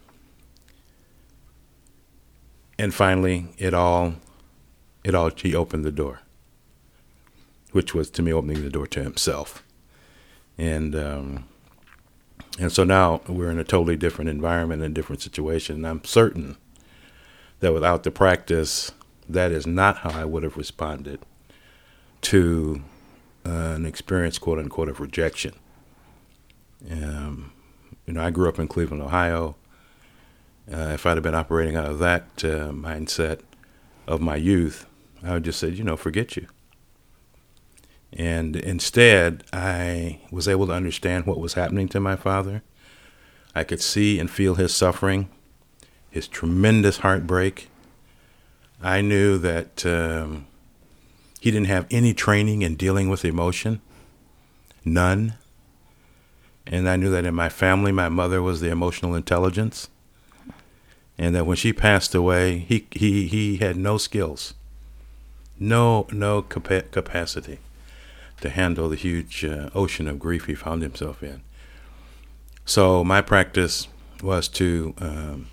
and 2.79 2.93
finally, 2.93 3.47
it 3.57 3.73
all, 3.73 4.15
it 5.03 5.15
all. 5.15 5.31
He 5.35 5.55
opened 5.55 5.85
the 5.85 5.91
door, 5.91 6.21
which 7.71 7.93
was 7.93 8.09
to 8.11 8.21
me 8.21 8.33
opening 8.33 8.63
the 8.63 8.69
door 8.69 8.87
to 8.87 9.03
himself, 9.03 9.63
and. 10.57 10.95
Um, 10.95 11.45
and 12.59 12.71
so 12.71 12.83
now 12.83 13.21
we're 13.27 13.51
in 13.51 13.59
a 13.59 13.63
totally 13.63 13.95
different 13.95 14.29
environment 14.29 14.81
and 14.81 14.93
different 14.95 15.21
situation. 15.21 15.75
And 15.77 15.87
I'm 15.87 16.03
certain 16.03 16.57
that 17.59 17.73
without 17.73 18.03
the 18.03 18.11
practice, 18.11 18.91
that 19.29 19.51
is 19.51 19.67
not 19.67 19.97
how 19.97 20.09
I 20.09 20.25
would 20.25 20.43
have 20.43 20.57
responded 20.57 21.19
to 22.21 22.81
uh, 23.45 23.49
an 23.75 23.85
experience, 23.85 24.39
quote 24.39 24.59
unquote, 24.59 24.89
of 24.89 24.99
rejection. 24.99 25.53
Um, 26.89 27.51
you 28.05 28.13
know, 28.13 28.23
I 28.23 28.31
grew 28.31 28.49
up 28.49 28.59
in 28.59 28.67
Cleveland, 28.67 29.03
Ohio. 29.03 29.55
Uh, 30.71 30.91
if 30.93 31.05
I'd 31.05 31.15
have 31.15 31.23
been 31.23 31.35
operating 31.35 31.75
out 31.75 31.85
of 31.85 31.99
that 31.99 32.23
uh, 32.43 32.71
mindset 32.71 33.39
of 34.05 34.19
my 34.19 34.35
youth, 34.35 34.85
I 35.23 35.33
would 35.33 35.43
just 35.45 35.59
said, 35.59 35.77
you 35.77 35.83
know, 35.83 35.95
forget 35.95 36.35
you. 36.35 36.47
And 38.13 38.55
instead, 38.55 39.43
I 39.53 40.19
was 40.31 40.47
able 40.47 40.67
to 40.67 40.73
understand 40.73 41.25
what 41.25 41.39
was 41.39 41.53
happening 41.53 41.87
to 41.89 41.99
my 41.99 42.15
father. 42.15 42.63
I 43.55 43.63
could 43.63 43.81
see 43.81 44.19
and 44.19 44.29
feel 44.29 44.55
his 44.55 44.73
suffering, 44.73 45.29
his 46.09 46.27
tremendous 46.27 46.99
heartbreak. 46.99 47.69
I 48.81 49.01
knew 49.01 49.37
that 49.39 49.85
um, 49.85 50.47
he 51.39 51.51
didn't 51.51 51.67
have 51.67 51.87
any 51.89 52.13
training 52.13 52.61
in 52.61 52.75
dealing 52.75 53.09
with 53.09 53.25
emotion, 53.25 53.81
none. 54.85 55.35
And 56.65 56.89
I 56.89 56.97
knew 56.97 57.09
that 57.11 57.25
in 57.25 57.33
my 57.33 57.49
family, 57.49 57.91
my 57.91 58.09
mother 58.09 58.41
was 58.41 58.61
the 58.61 58.69
emotional 58.69 59.15
intelligence. 59.15 59.89
And 61.17 61.33
that 61.35 61.45
when 61.45 61.57
she 61.57 61.73
passed 61.73 62.13
away, 62.13 62.59
he, 62.59 62.87
he, 62.91 63.27
he 63.27 63.57
had 63.57 63.75
no 63.75 63.97
skills, 63.97 64.53
no, 65.59 66.07
no 66.11 66.43
capa- 66.43 66.83
capacity 66.91 67.59
to 68.41 68.49
handle 68.49 68.89
the 68.89 68.95
huge 68.95 69.43
uh, 69.43 69.69
ocean 69.73 70.07
of 70.07 70.19
grief 70.19 70.45
he 70.45 70.53
found 70.53 70.83
himself 70.83 71.23
in. 71.23 71.41
So 72.65 73.03
my 73.03 73.21
practice 73.21 73.87
was 74.21 74.47
to 74.49 74.93
um, 74.99 75.47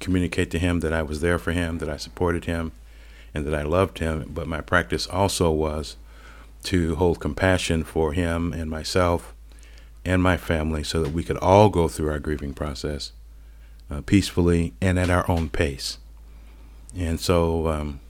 communicate 0.00 0.50
to 0.52 0.58
him 0.58 0.80
that 0.80 0.92
I 0.92 1.02
was 1.02 1.20
there 1.20 1.38
for 1.38 1.52
him, 1.52 1.78
that 1.78 1.88
I 1.88 1.96
supported 1.96 2.44
him, 2.44 2.72
and 3.32 3.44
that 3.46 3.54
I 3.54 3.62
loved 3.62 3.98
him. 3.98 4.30
But 4.32 4.46
my 4.46 4.60
practice 4.60 5.06
also 5.06 5.50
was 5.50 5.96
to 6.64 6.94
hold 6.96 7.20
compassion 7.20 7.82
for 7.82 8.12
him 8.12 8.52
and 8.52 8.70
myself 8.70 9.34
and 10.04 10.22
my 10.22 10.36
family 10.36 10.84
so 10.84 11.02
that 11.02 11.12
we 11.12 11.24
could 11.24 11.38
all 11.38 11.68
go 11.68 11.88
through 11.88 12.10
our 12.10 12.18
grieving 12.18 12.54
process 12.54 13.12
uh, 13.90 14.00
peacefully 14.02 14.72
and 14.80 14.98
at 14.98 15.10
our 15.10 15.28
own 15.30 15.48
pace. 15.48 15.98
And 16.96 17.20
so 17.20 17.68
um, 17.68 18.00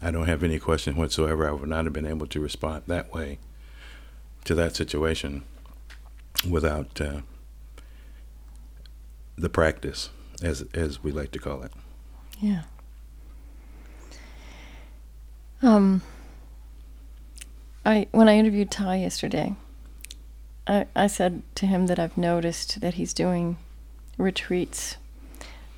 I 0.00 0.10
don't 0.10 0.26
have 0.26 0.42
any 0.42 0.58
question 0.58 0.96
whatsoever. 0.96 1.48
I 1.48 1.52
would 1.52 1.68
not 1.68 1.84
have 1.84 1.92
been 1.92 2.06
able 2.06 2.26
to 2.28 2.40
respond 2.40 2.84
that 2.86 3.12
way 3.12 3.38
to 4.44 4.54
that 4.54 4.74
situation 4.74 5.42
without 6.48 7.00
uh, 7.00 7.20
the 9.36 9.50
practice, 9.50 10.10
as 10.42 10.62
as 10.72 11.02
we 11.02 11.12
like 11.12 11.30
to 11.32 11.38
call 11.38 11.62
it. 11.62 11.72
Yeah. 12.40 12.62
Um. 15.62 16.02
I 17.84 18.06
when 18.12 18.28
I 18.28 18.36
interviewed 18.36 18.70
Thay 18.70 19.00
yesterday, 19.00 19.54
I 20.66 20.86
I 20.96 21.06
said 21.06 21.42
to 21.56 21.66
him 21.66 21.86
that 21.86 21.98
I've 21.98 22.16
noticed 22.16 22.80
that 22.80 22.94
he's 22.94 23.12
doing 23.12 23.56
retreats 24.20 24.96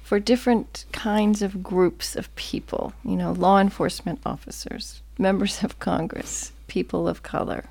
for 0.03 0.21
different 0.21 0.85
kinds 0.93 1.41
of 1.41 1.63
groups 1.63 2.17
of 2.17 2.35
people, 2.37 2.93
you 3.05 3.17
know, 3.17 3.33
law 3.33 3.59
enforcement 3.59 4.21
officers, 4.27 5.01
members 5.17 5.65
of 5.65 5.79
Congress, 5.79 6.53
people 6.67 7.09
of 7.09 7.23
color. 7.23 7.65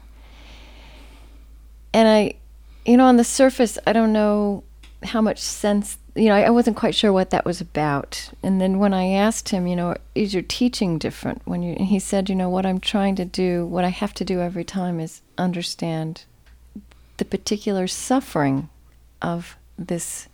And 1.94 2.08
I, 2.08 2.34
you 2.86 2.98
know, 2.98 3.06
on 3.06 3.18
the 3.18 3.24
surface, 3.24 3.78
I 3.86 3.94
don't 3.94 4.14
know 4.14 4.64
how 5.04 5.22
much 5.22 5.40
sense, 5.40 5.98
you 6.16 6.30
know, 6.30 6.36
I, 6.36 6.50
wasn't 6.50 6.78
quite 6.78 6.96
sure 6.96 7.12
what 7.12 7.32
that 7.32 7.46
was 7.46 7.60
about. 7.60 8.32
And 8.44 8.62
then 8.62 8.80
when 8.80 8.94
I 8.94 9.08
asked 9.12 9.50
him, 9.50 9.68
you 9.68 9.76
know, 9.76 9.96
is 10.16 10.34
your 10.34 10.44
teaching 10.44 10.98
different 10.98 11.42
when 11.46 11.64
you, 11.64 11.76
he 11.80 12.00
said, 12.00 12.30
you 12.30 12.36
know, 12.36 12.50
what 12.50 12.66
I'm 12.66 12.80
trying 12.80 13.16
to 13.18 13.26
do, 13.26 13.66
what 13.66 13.84
I 13.84 13.90
have 13.90 14.14
to 14.16 14.26
do 14.26 14.42
every 14.42 14.64
time 14.64 15.00
is 15.00 15.22
understand 15.38 16.24
the 17.18 17.26
particular 17.26 17.88
suffering 17.88 18.70
of 19.22 19.58
this 19.78 20.28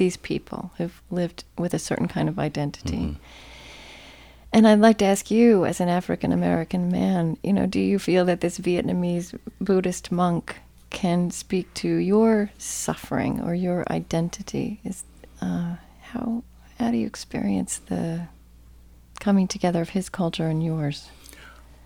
these 0.00 0.16
people 0.16 0.72
who've 0.78 1.02
lived 1.10 1.44
with 1.58 1.74
a 1.74 1.78
certain 1.78 2.08
kind 2.08 2.26
of 2.26 2.38
identity. 2.38 2.96
Mm-hmm. 2.96 3.22
And 4.50 4.66
I'd 4.66 4.80
like 4.80 4.96
to 4.98 5.04
ask 5.04 5.30
you, 5.30 5.66
as 5.66 5.78
an 5.78 5.90
African 5.90 6.32
American 6.32 6.90
man, 6.90 7.36
you 7.44 7.52
know, 7.52 7.66
do 7.66 7.78
you 7.78 7.98
feel 7.98 8.24
that 8.24 8.40
this 8.40 8.58
Vietnamese 8.58 9.38
Buddhist 9.60 10.10
monk 10.10 10.56
can 10.88 11.30
speak 11.30 11.72
to 11.74 11.88
your 11.88 12.50
suffering 12.56 13.42
or 13.42 13.54
your 13.54 13.84
identity? 13.90 14.80
Is 14.84 15.04
uh, 15.42 15.76
how 16.00 16.42
how 16.78 16.90
do 16.90 16.96
you 16.96 17.06
experience 17.06 17.76
the 17.76 18.28
coming 19.20 19.46
together 19.46 19.82
of 19.82 19.90
his 19.90 20.08
culture 20.08 20.48
and 20.48 20.64
yours? 20.64 21.10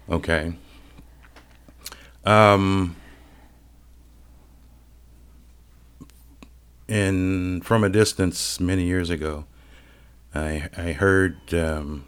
Okay. 0.09 0.55
Um, 2.25 2.95
and 6.89 7.65
from 7.65 7.85
a 7.85 7.89
distance 7.89 8.61
many 8.61 8.85
years 8.85 9.11
ago, 9.11 9.45
I 10.35 10.69
I 10.77 10.93
heard 10.93 11.55
um, 11.55 12.05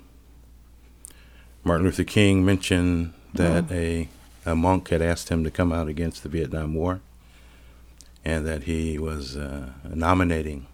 Martin 1.65 1.87
Luther 1.87 2.05
King 2.05 2.45
mention 2.45 3.15
that 3.35 3.65
oh. 3.71 3.75
a 3.75 4.09
a 4.45 4.55
monk 4.55 4.89
had 4.89 5.03
asked 5.03 5.29
him 5.29 5.43
to 5.45 5.51
come 5.51 5.73
out 5.73 5.89
against 5.89 6.23
the 6.23 6.29
Vietnam 6.29 6.75
War, 6.75 7.01
and 8.25 8.47
that 8.47 8.65
he 8.65 8.99
was 8.99 9.37
uh, 9.37 9.73
nominating 9.85 10.67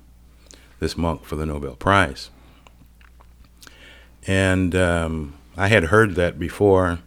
this 0.79 0.97
monk 0.97 1.25
for 1.25 1.37
the 1.37 1.47
Nobel 1.47 1.77
Prize. 1.77 2.31
And 4.27 4.75
um, 4.75 5.35
I 5.57 5.69
had 5.69 5.85
heard 5.85 6.15
that 6.15 6.39
before 6.39 7.01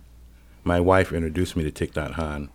my 0.63 0.79
wife 0.79 1.13
introduced 1.13 1.55
me 1.55 1.69
to 1.69 1.71
Thich 1.71 1.93
Nhat 1.93 2.15
Hanh. 2.15 2.49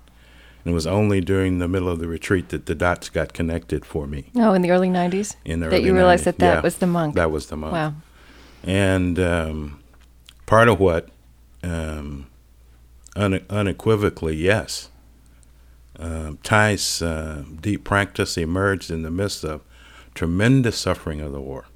And 0.65 0.73
it 0.73 0.75
was 0.75 0.87
only 0.87 1.21
during 1.21 1.59
the 1.59 1.69
middle 1.69 1.89
of 1.89 1.99
the 2.01 2.07
retreat 2.09 2.51
that 2.51 2.67
the 2.67 2.75
dots 2.75 3.09
got 3.09 3.33
connected 3.33 3.85
for 3.85 4.07
me. 4.07 4.27
Oh, 4.37 4.53
in 4.53 4.61
the 4.63 4.71
early 4.71 4.89
90s? 4.89 5.37
In 5.45 5.61
the 5.61 5.69
that 5.69 5.77
early 5.77 5.87
you 5.87 5.95
realized 5.95 6.23
90s. 6.23 6.25
that 6.25 6.39
that 6.39 6.55
Yeah, 6.57 6.61
was 6.61 6.77
the 6.79 6.87
monk. 6.87 7.15
That 7.15 7.31
was 7.31 7.47
the 7.47 7.57
monk. 7.57 7.73
wow. 7.73 7.95
And 8.63 9.19
um, 9.19 9.81
part 10.45 10.69
of 10.69 10.79
what, 10.79 11.09
um, 11.63 12.27
une- 13.17 13.45
unequivocally, 13.49 14.37
yes, 14.37 14.91
um, 15.99 16.39
Thay's 16.43 17.01
uh, 17.03 17.45
deep 17.61 17.85
practice 17.85 18.37
emerged 18.37 18.91
in 18.91 19.03
the 19.03 19.11
midst 19.11 19.45
of 19.45 19.63
tremendous 20.15 20.77
suffering 20.79 21.21
of 21.23 21.33
the 21.33 21.41
war. 21.41 21.67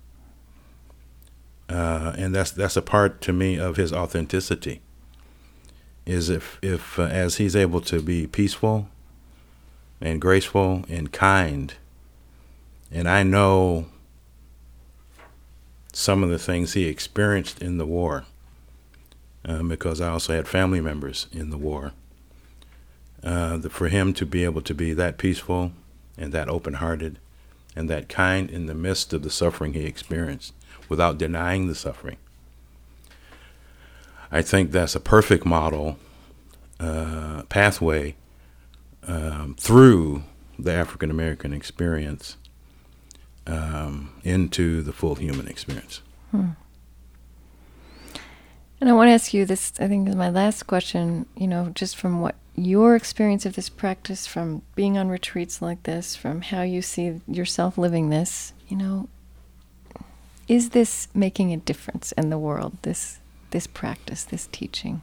Uh, 1.68 2.12
and 2.18 2.34
that's 2.34 2.50
that's 2.50 2.76
a 2.76 2.82
part 2.82 3.20
to 3.22 3.32
me 3.32 3.56
of 3.58 3.76
his 3.76 3.92
authenticity. 3.92 4.80
Is 6.06 6.28
if 6.28 6.58
if 6.62 6.98
uh, 6.98 7.04
as 7.04 7.36
he's 7.36 7.56
able 7.56 7.80
to 7.82 8.02
be 8.02 8.26
peaceful, 8.26 8.88
and 10.00 10.20
graceful 10.20 10.84
and 10.88 11.10
kind, 11.10 11.74
and 12.92 13.08
I 13.08 13.22
know 13.22 13.86
some 15.92 16.22
of 16.22 16.28
the 16.28 16.38
things 16.38 16.72
he 16.72 16.86
experienced 16.86 17.62
in 17.62 17.78
the 17.78 17.86
war, 17.86 18.24
um, 19.44 19.68
because 19.68 20.00
I 20.00 20.08
also 20.08 20.34
had 20.34 20.46
family 20.48 20.80
members 20.80 21.26
in 21.32 21.50
the 21.50 21.58
war. 21.58 21.92
Uh, 23.22 23.56
the, 23.56 23.70
for 23.70 23.88
him 23.88 24.12
to 24.12 24.26
be 24.26 24.44
able 24.44 24.60
to 24.60 24.74
be 24.74 24.92
that 24.92 25.16
peaceful 25.16 25.72
and 26.18 26.30
that 26.32 26.48
open-hearted 26.50 27.18
and 27.74 27.88
that 27.88 28.08
kind 28.08 28.50
in 28.50 28.66
the 28.66 28.74
midst 28.74 29.14
of 29.14 29.22
the 29.22 29.30
suffering 29.30 29.72
he 29.72 29.86
experienced 29.86 30.52
without 30.90 31.16
denying 31.16 31.66
the 31.66 31.74
suffering. 31.74 32.18
I 34.34 34.42
think 34.42 34.72
that's 34.72 34.96
a 34.96 35.00
perfect 35.00 35.46
model 35.46 35.96
uh, 36.80 37.44
pathway 37.48 38.16
um, 39.06 39.54
through 39.56 40.24
the 40.58 40.72
African 40.72 41.08
American 41.08 41.52
experience 41.52 42.36
um, 43.46 44.12
into 44.24 44.82
the 44.82 44.92
full 44.92 45.14
human 45.14 45.46
experience. 45.46 46.02
And 48.80 48.90
I 48.90 48.92
want 48.92 49.06
to 49.06 49.12
ask 49.12 49.32
you 49.32 49.46
this, 49.46 49.72
I 49.78 49.86
think 49.86 50.08
is 50.08 50.16
my 50.16 50.30
last 50.30 50.64
question, 50.64 51.26
you 51.36 51.46
know, 51.46 51.70
just 51.72 51.96
from 51.96 52.20
what 52.20 52.34
your 52.56 52.96
experience 52.96 53.46
of 53.46 53.54
this 53.54 53.68
practice, 53.68 54.26
from 54.26 54.62
being 54.74 54.98
on 54.98 55.10
retreats 55.10 55.62
like 55.62 55.84
this, 55.84 56.16
from 56.16 56.40
how 56.40 56.62
you 56.62 56.82
see 56.82 57.20
yourself 57.28 57.78
living 57.78 58.10
this, 58.10 58.52
you 58.66 58.76
know, 58.76 59.08
is 60.48 60.70
this 60.70 61.06
making 61.14 61.52
a 61.52 61.56
difference 61.56 62.10
in 62.12 62.30
the 62.30 62.38
world, 62.38 62.76
this 62.82 63.20
this 63.54 63.66
practice, 63.68 64.24
this 64.24 64.48
teaching? 64.50 65.00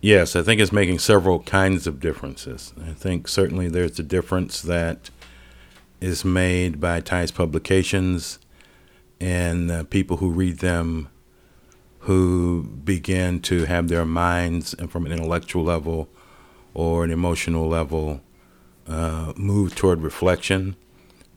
Yes, 0.00 0.34
I 0.34 0.42
think 0.42 0.60
it's 0.60 0.72
making 0.72 0.98
several 0.98 1.38
kinds 1.38 1.86
of 1.86 2.00
differences. 2.00 2.72
I 2.84 2.94
think 2.94 3.28
certainly 3.28 3.68
there's 3.68 3.96
a 4.00 4.02
difference 4.02 4.60
that 4.62 5.10
is 6.00 6.24
made 6.24 6.80
by 6.80 7.00
Thay's 7.00 7.30
publications 7.30 8.40
and 9.20 9.70
uh, 9.70 9.84
people 9.84 10.16
who 10.16 10.30
read 10.30 10.58
them 10.58 11.10
who 12.00 12.64
begin 12.84 13.40
to 13.42 13.64
have 13.66 13.86
their 13.86 14.04
minds 14.04 14.74
and 14.74 14.90
from 14.90 15.06
an 15.06 15.12
intellectual 15.12 15.62
level 15.62 16.08
or 16.74 17.04
an 17.04 17.12
emotional 17.12 17.68
level 17.68 18.20
uh, 18.88 19.32
move 19.36 19.76
toward 19.76 20.00
reflection 20.00 20.74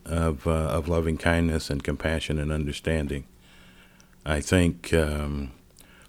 of, 0.04 0.48
uh, 0.48 0.50
of 0.50 0.88
loving 0.88 1.16
kindness 1.16 1.70
and 1.70 1.84
compassion 1.84 2.40
and 2.40 2.50
understanding. 2.50 3.24
I 4.24 4.40
think 4.40 4.92
um, 4.94 5.52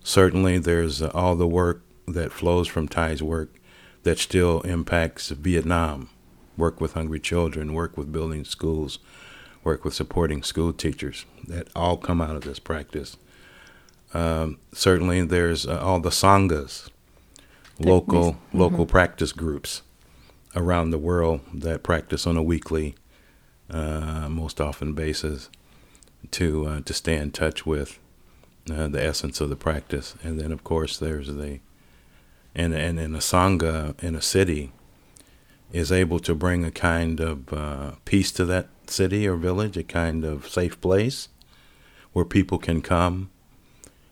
certainly 0.03 0.59
there's 0.59 1.01
uh, 1.01 1.11
all 1.13 1.35
the 1.35 1.47
work 1.47 1.81
that 2.07 2.31
flows 2.31 2.67
from 2.67 2.87
Thay's 2.87 3.23
work 3.23 3.49
that 4.03 4.19
still 4.19 4.61
impacts 4.61 5.29
Vietnam. 5.29 6.09
Work 6.55 6.79
with 6.79 6.93
hungry 6.93 7.19
children, 7.19 7.73
work 7.73 7.97
with 7.97 8.11
building 8.11 8.45
schools, 8.45 8.99
work 9.63 9.83
with 9.83 9.95
supporting 9.95 10.43
school 10.43 10.71
teachers. 10.71 11.25
That 11.47 11.67
all 11.75 11.97
come 11.97 12.21
out 12.21 12.35
of 12.35 12.43
this 12.43 12.59
practice. 12.59 13.17
Um, 14.13 14.59
certainly, 14.71 15.21
there's 15.23 15.65
uh, 15.65 15.79
all 15.79 15.99
the 15.99 16.11
sanghas, 16.11 16.89
local 17.79 18.37
local 18.53 18.85
practice 18.85 19.31
groups 19.31 19.81
around 20.55 20.91
the 20.91 20.99
world 20.99 21.41
that 21.51 21.81
practice 21.81 22.27
on 22.27 22.37
a 22.37 22.43
weekly, 22.43 22.93
uh, 23.71 24.29
most 24.29 24.61
often 24.61 24.93
basis, 24.93 25.49
to 26.29 26.67
uh, 26.67 26.81
to 26.81 26.93
stay 26.93 27.17
in 27.17 27.31
touch 27.31 27.65
with 27.65 27.97
uh, 28.71 28.87
the 28.87 29.03
essence 29.03 29.41
of 29.41 29.49
the 29.49 29.55
practice. 29.55 30.15
And 30.23 30.39
then, 30.39 30.51
of 30.51 30.63
course, 30.63 30.97
there's 30.97 31.27
the 31.27 31.59
and 32.55 32.73
and 32.73 32.99
in 32.99 33.15
a 33.15 33.19
sangha 33.19 34.01
in 34.03 34.15
a 34.15 34.21
city 34.21 34.71
is 35.71 35.91
able 35.91 36.19
to 36.19 36.35
bring 36.35 36.63
a 36.63 36.71
kind 36.71 37.19
of 37.19 37.51
uh, 37.51 37.91
peace 38.05 38.31
to 38.31 38.45
that 38.45 38.67
city 38.85 39.27
or 39.27 39.35
village, 39.35 39.75
a 39.75 39.83
kind 39.83 40.23
of 40.23 40.47
safe 40.47 40.79
place 40.79 41.29
where 42.11 42.25
people 42.25 42.59
can 42.59 42.79
come 42.79 43.31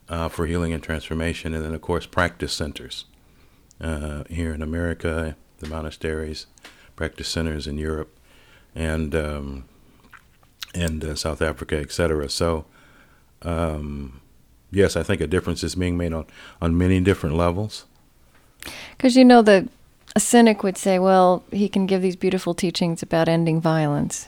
uh, 0.10 0.28
for 0.28 0.48
healing 0.48 0.74
and 0.74 0.82
transformation. 0.82 1.54
And 1.54 1.64
then, 1.64 1.76
of 1.76 1.82
course, 1.82 2.08
practice 2.08 2.52
centers 2.52 3.06
uh, 3.80 4.24
here 4.28 4.54
in 4.54 4.64
America, 4.64 5.36
the 5.60 5.68
monasteries, 5.68 6.48
practice 6.96 7.28
centers 7.28 7.68
in 7.68 7.78
Europe, 7.78 8.18
and 8.74 9.14
um, 9.14 9.66
and 10.74 11.04
uh, 11.06 11.16
South 11.16 11.42
Africa, 11.42 11.78
etc. 11.78 12.28
So. 12.30 12.66
Um, 13.44 14.22
yes, 14.72 14.96
I 14.96 15.04
think 15.04 15.22
a 15.22 15.28
difference 15.28 15.64
is 15.64 15.76
being 15.76 15.98
made 15.98 16.14
on, 16.14 16.26
on 16.62 16.78
many 16.78 17.00
different 17.00 17.36
levels. 17.36 17.86
Because 18.98 19.16
you 19.16 19.26
know 19.26 19.42
that 19.42 19.68
a 20.16 20.20
cynic 20.20 20.64
would 20.64 20.78
say, 20.78 21.00
well, 21.00 21.44
he 21.52 21.70
can 21.70 21.86
give 21.86 22.02
these 22.02 22.16
beautiful 22.16 22.54
teachings 22.54 23.02
about 23.02 23.28
ending 23.28 23.62
violence. 23.62 24.28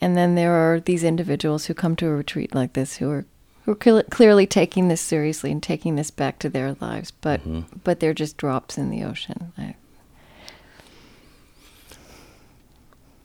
And 0.00 0.16
then 0.16 0.34
there 0.34 0.52
are 0.52 0.80
these 0.80 1.04
individuals 1.04 1.66
who 1.66 1.74
come 1.74 1.96
to 1.96 2.06
a 2.06 2.14
retreat 2.14 2.54
like 2.54 2.72
this 2.72 2.96
who 2.96 3.10
are 3.10 3.24
who 3.64 3.72
are 3.72 3.76
cle- 3.76 4.02
clearly 4.10 4.44
taking 4.44 4.88
this 4.88 5.00
seriously 5.00 5.52
and 5.52 5.62
taking 5.62 5.94
this 5.94 6.10
back 6.10 6.40
to 6.40 6.48
their 6.48 6.76
lives, 6.80 7.12
but 7.12 7.40
mm-hmm. 7.40 7.78
but 7.84 8.00
they're 8.00 8.12
just 8.12 8.36
drops 8.36 8.76
in 8.76 8.90
the 8.90 9.04
ocean. 9.04 9.52
I, 9.56 9.76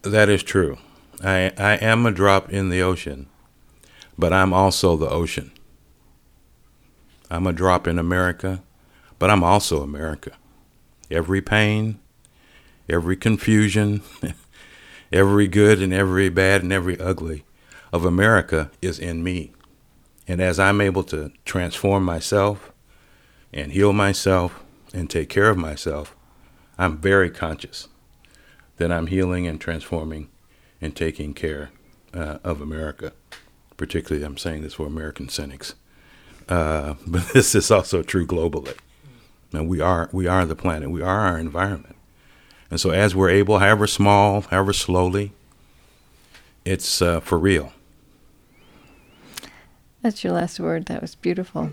That 0.04 0.30
is 0.30 0.44
true. 0.44 0.78
I, 1.24 1.52
I 1.58 1.74
am 1.78 2.06
a 2.06 2.12
drop 2.12 2.52
in 2.52 2.70
the 2.70 2.82
ocean, 2.82 3.28
but 4.18 4.32
I'm 4.32 4.54
also 4.54 4.96
the 4.96 5.10
ocean. 5.10 5.52
I'm 7.30 7.48
a 7.48 7.54
drop 7.54 7.88
in 7.88 8.00
America, 8.00 8.64
but 9.20 9.30
I'm 9.30 9.44
also 9.44 9.82
America. 9.82 10.32
Every 11.10 11.42
pain, 11.42 12.00
every 12.90 13.16
confusion, 13.16 14.02
every 15.12 15.48
good 15.48 15.82
and 15.82 15.94
every 15.94 16.30
bad 16.30 16.64
and 16.64 16.72
every 16.72 17.00
ugly 17.00 17.44
of 17.92 18.06
America 18.06 18.72
is 18.82 19.00
in 19.00 19.24
me. 19.24 19.54
And 20.28 20.42
as 20.42 20.60
I'm 20.60 20.82
able 20.82 21.04
to 21.06 21.32
transform 21.46 22.04
myself 22.04 22.72
and 23.54 23.72
heal 23.72 23.94
myself 23.94 24.64
and 24.94 25.10
take 25.10 25.30
care 25.30 25.50
of 25.50 25.58
myself, 25.58 26.16
I'm 26.78 26.98
very 26.98 27.30
conscious 27.30 27.88
that 28.78 28.92
I'm 28.92 29.08
healing 29.08 29.48
and 29.48 29.60
transforming 29.60 30.30
and 30.82 30.96
taking 30.96 31.34
care 31.34 31.72
uh, 32.14 32.38
of 32.44 32.62
America. 32.62 33.14
Particularly, 33.78 34.26
I'm 34.26 34.38
saying 34.38 34.62
this 34.62 34.76
for 34.76 34.86
American 34.86 35.30
cynics, 35.30 35.76
uh, 36.50 36.96
but 37.08 37.28
this 37.30 37.56
is 37.56 37.72
also 37.72 38.02
true 38.04 38.26
globally. 38.26 38.76
And 39.54 39.68
we 39.70 39.80
are 39.82 40.10
we 40.12 40.28
are 40.28 40.46
the 40.46 40.56
planet. 40.56 40.90
We 40.92 41.02
are 41.02 41.20
our 41.28 41.40
environment. 41.40 41.96
And 42.70 42.80
so, 42.82 42.90
as 42.90 43.16
we're 43.16 43.30
able, 43.30 43.60
however 43.60 43.88
small, 43.88 44.42
however 44.42 44.74
slowly, 44.74 45.32
it's 46.66 47.02
uh, 47.02 47.22
for 47.22 47.38
real. 47.40 47.72
that's 50.02 50.24
your 50.24 50.34
last 50.34 50.60
word. 50.60 50.86
That 50.88 51.02
was 51.02 51.16
beautiful. 51.16 51.72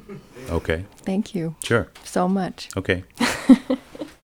Okay, 0.51 0.85
Thank 1.03 1.35
you 1.35 1.57
sure. 1.65 1.89
so 2.05 2.29
much. 2.29 2.69
Okay. 2.77 3.03